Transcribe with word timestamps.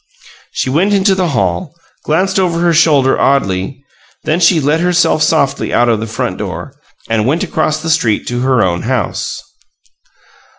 She 0.49 0.67
went 0.71 0.93
into 0.95 1.13
the 1.13 1.27
hall, 1.27 1.75
glanced 2.05 2.39
over 2.39 2.59
her 2.59 2.73
shoulder 2.73 3.19
oddly; 3.19 3.85
then 4.23 4.39
she 4.39 4.59
let 4.59 4.79
herself 4.79 5.21
softly 5.21 5.71
out 5.71 5.89
of 5.89 5.99
the 5.99 6.07
front 6.07 6.39
door, 6.39 6.73
and 7.07 7.27
went 7.27 7.43
across 7.43 7.79
the 7.83 7.89
street 7.91 8.25
to 8.29 8.39
her 8.41 8.63
own 8.63 8.81
house. 8.81 9.39